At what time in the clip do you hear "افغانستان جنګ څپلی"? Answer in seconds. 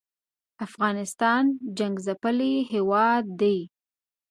0.65-2.53